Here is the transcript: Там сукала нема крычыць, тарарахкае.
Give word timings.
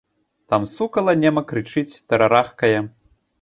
Там 0.53 0.63
сукала 0.75 1.13
нема 1.25 1.43
крычыць, 1.51 2.01
тарарахкае. 2.15 2.73